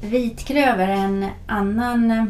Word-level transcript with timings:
vitklöver 0.00 0.88
är 0.88 0.92
en 0.92 1.26
annan 1.46 2.10
eh, 2.10 2.24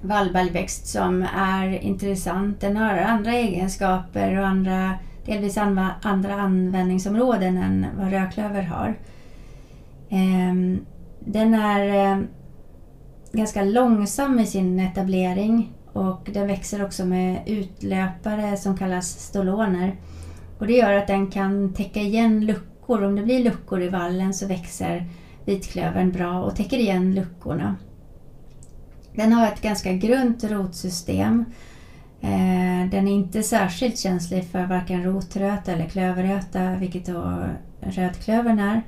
vallbaljväxt 0.00 0.86
som 0.86 1.26
är 1.36 1.82
intressant. 1.82 2.60
Den 2.60 2.76
har 2.76 2.96
andra 2.96 3.32
egenskaper 3.32 4.38
och 4.38 4.46
andra, 4.46 4.94
delvis 5.26 5.56
andra 6.02 6.34
användningsområden 6.34 7.56
än 7.56 7.86
vad 7.98 8.10
rödklöver 8.10 8.62
har. 8.62 8.98
Ehm, 10.10 10.78
den 11.20 11.54
är 11.54 12.12
eh, 12.12 12.22
ganska 13.32 13.62
långsam 13.62 14.38
i 14.38 14.46
sin 14.46 14.80
etablering 14.80 15.72
och 15.92 16.30
den 16.32 16.46
växer 16.46 16.84
också 16.84 17.04
med 17.04 17.42
utlöpare 17.46 18.56
som 18.56 18.76
kallas 18.78 19.08
stoloner. 19.08 19.96
Och 20.58 20.66
det 20.66 20.72
gör 20.72 20.92
att 20.92 21.06
den 21.06 21.30
kan 21.30 21.74
täcka 21.74 22.00
igen 22.00 22.46
luckor. 22.46 23.04
Om 23.04 23.16
det 23.16 23.22
blir 23.22 23.44
luckor 23.44 23.82
i 23.82 23.88
vallen 23.88 24.34
så 24.34 24.46
växer 24.46 25.06
vitklövern 25.44 26.12
bra 26.12 26.42
och 26.42 26.56
täcker 26.56 26.78
igen 26.78 27.14
luckorna. 27.14 27.76
Den 29.14 29.32
har 29.32 29.46
ett 29.46 29.62
ganska 29.62 29.92
grunt 29.92 30.44
rotsystem. 30.44 31.44
Eh, 32.20 32.90
den 32.90 33.08
är 33.08 33.12
inte 33.12 33.42
särskilt 33.42 33.98
känslig 33.98 34.44
för 34.44 34.66
varken 34.66 35.04
rotröta 35.04 35.72
eller 35.72 35.86
klöverröta, 35.86 36.74
vilket 36.74 37.06
då 37.06 37.44
rödklövern 37.80 38.58
är. 38.58 38.82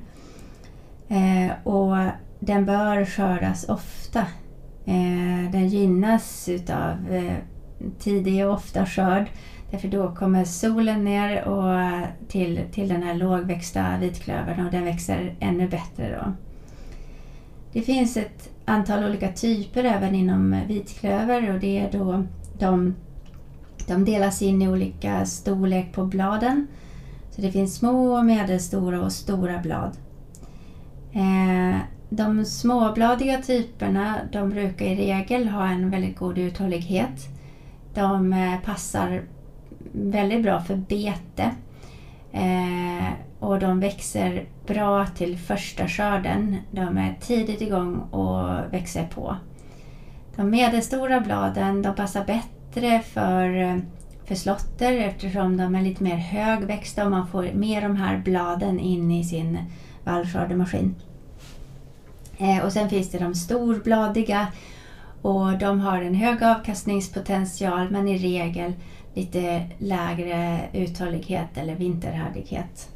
Eh, 1.07 1.51
och 1.63 1.95
den 2.39 2.65
bör 2.65 3.05
skördas 3.05 3.69
ofta. 3.69 4.19
Eh, 4.85 5.51
den 5.51 5.67
gynnas 5.67 6.49
utav 6.49 6.97
tidig 7.99 8.45
och 8.45 8.53
ofta 8.53 8.85
skörd. 8.85 9.25
Därför 9.71 9.87
då 9.87 10.15
kommer 10.15 10.45
solen 10.45 11.03
ner 11.03 11.43
och 11.43 12.07
till, 12.27 12.61
till 12.71 12.87
den 12.87 13.03
här 13.03 13.13
lågväxta 13.13 13.97
vitklövern 13.99 14.65
och 14.65 14.71
den 14.71 14.85
växer 14.85 15.35
ännu 15.39 15.67
bättre 15.67 16.19
då. 16.19 16.33
Det 17.73 17.81
finns 17.81 18.17
ett 18.17 18.49
antal 18.65 19.03
olika 19.03 19.31
typer 19.31 19.83
även 19.83 20.15
inom 20.15 20.61
vitklöver 20.67 21.53
och 21.53 21.59
det 21.59 21.79
är 21.79 21.91
då 21.91 22.23
de, 22.59 22.95
de 23.87 24.05
delas 24.05 24.41
in 24.41 24.61
i 24.61 24.67
olika 24.67 25.25
storlek 25.25 25.93
på 25.93 26.05
bladen. 26.05 26.67
Så 27.31 27.41
det 27.41 27.51
finns 27.51 27.75
små, 27.75 28.23
medelstora 28.23 29.01
och 29.01 29.11
stora 29.11 29.59
blad. 29.59 29.97
Eh, 31.13 31.79
de 32.09 32.45
småbladiga 32.45 33.41
typerna 33.41 34.15
de 34.31 34.49
brukar 34.49 34.85
i 34.85 34.95
regel 34.95 35.47
ha 35.47 35.67
en 35.67 35.89
väldigt 35.89 36.17
god 36.17 36.37
uthållighet. 36.37 37.34
De 37.95 38.33
eh, 38.33 38.59
passar 38.59 39.21
väldigt 39.91 40.43
bra 40.43 40.61
för 40.61 40.75
bete. 40.75 41.51
Eh, 42.31 43.13
och 43.39 43.59
de 43.59 43.79
växer 43.79 44.45
bra 44.67 45.05
till 45.05 45.37
första 45.37 45.87
skörden. 45.87 46.57
De 46.71 46.97
är 46.97 47.15
tidigt 47.21 47.61
igång 47.61 47.97
och 47.97 48.73
växer 48.73 49.07
på. 49.07 49.35
De 50.35 50.49
medelstora 50.49 51.19
bladen 51.19 51.81
de 51.81 51.95
passar 51.95 52.25
bättre 52.25 52.99
för, 52.99 53.61
eh, 53.61 53.77
för 54.25 54.35
slotter 54.35 54.93
eftersom 54.93 55.57
de 55.57 55.75
är 55.75 55.81
lite 55.81 56.03
mer 56.03 56.17
högväxta 56.17 57.05
och 57.05 57.11
man 57.11 57.27
får 57.27 57.49
mer 57.53 57.81
de 57.81 57.95
här 57.95 58.17
bladen 58.17 58.79
in 58.79 59.11
i 59.11 59.23
sin 59.23 59.59
vallskördemaskin. 60.03 60.95
Och 62.63 62.73
sen 62.73 62.89
finns 62.89 63.11
det 63.11 63.17
de 63.17 63.35
storbladiga 63.35 64.47
och 65.25 65.57
de 65.57 65.79
har 65.79 66.01
en 66.01 66.15
hög 66.15 66.43
avkastningspotential 66.43 67.89
men 67.91 68.07
i 68.07 68.17
regel 68.17 68.73
lite 69.13 69.65
lägre 69.77 70.59
uthållighet 70.73 71.57
eller 71.57 71.75
vinterhärdighet. 71.75 72.89